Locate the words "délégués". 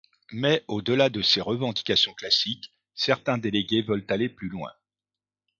3.37-3.83